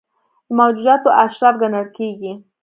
[0.47, 2.31] د موجوداتو اشرف ګڼل کېږي.